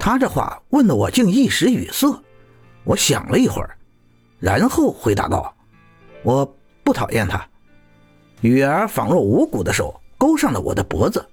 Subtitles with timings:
[0.00, 2.20] 他这话问得我竟一时语塞。
[2.84, 3.76] 我想了一会儿，
[4.38, 5.54] 然后回答道
[6.24, 7.46] ：“我不讨厌他。”
[8.40, 11.24] 雨儿仿若无骨的手勾上了我的脖子，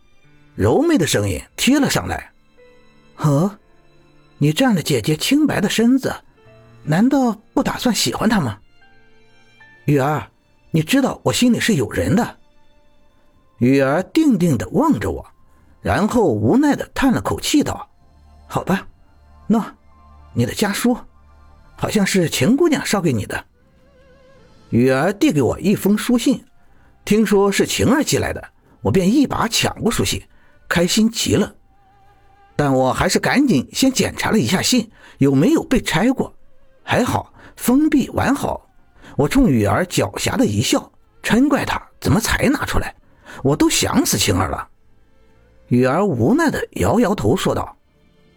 [0.54, 2.30] 柔媚的声音贴了上来
[3.16, 3.58] ：“呵，
[4.38, 6.14] 你占了姐姐清白的身子，
[6.84, 8.60] 难道不打算喜欢她吗？”
[9.86, 10.28] 雨儿，
[10.72, 12.38] 你知道我心里是有人的。
[13.60, 15.26] 雨儿定定地望着我，
[15.82, 17.90] 然后无奈地叹了口气道
[18.48, 18.88] ：“好吧，
[19.50, 19.64] 喏，
[20.34, 20.98] 你的家书，
[21.76, 23.46] 好像是秦姑娘捎给你的。”
[24.72, 26.44] 雨儿递给我一封书信，
[27.06, 28.44] 听说是晴儿寄来的，
[28.82, 30.22] 我便一把抢过书信，
[30.68, 31.54] 开心极了。
[32.56, 36.34] 但我还是赶紧先检查了一下信有没有被拆过，
[36.84, 38.68] 还好封闭完好。
[39.16, 40.92] 我冲雨儿狡黠的一笑，
[41.22, 42.96] 嗔怪她怎么才拿出来。
[43.44, 44.68] 我都想死晴儿了，
[45.68, 47.77] 雨儿无奈的摇摇头说道：“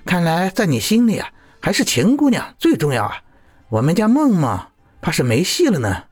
[0.04, 1.28] 看来在你心里啊，
[1.60, 3.23] 还是秦姑娘最重要啊。
[3.68, 4.59] 我们家梦梦
[5.01, 6.04] 怕是没戏了呢。”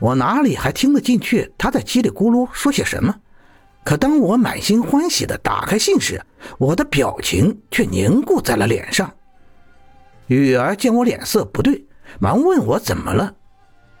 [0.00, 3.14] 我哪里还听得进去她在叽里咕噜说些什么？
[3.84, 6.22] 可当我满心欢喜的打开信时，
[6.58, 9.12] 我的表情却凝固在了脸上。
[10.26, 11.86] 雨儿见我脸色不对，
[12.20, 13.34] 忙问我怎么了。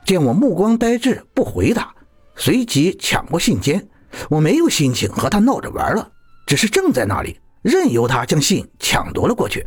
[0.04, 1.92] 见我目光呆滞，不回答。
[2.36, 3.84] 随即抢过信笺，
[4.30, 6.12] 我没有心情和他闹着玩了，
[6.46, 9.66] 只是正在那里，任由他将信抢夺了过去。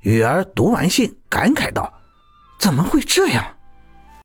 [0.00, 1.92] 雨儿读完信，感慨道
[2.58, 3.44] ：“怎么会这样？”